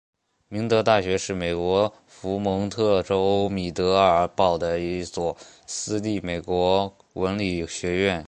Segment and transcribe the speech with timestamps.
[0.47, 8.19] 明德大学是美国佛蒙特州米德尔堡的一所私立美国文理学院。